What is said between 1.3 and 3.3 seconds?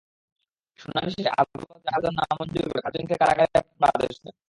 আদালত জামিন আবেদন নামঞ্জুর করে পাঁচজনকে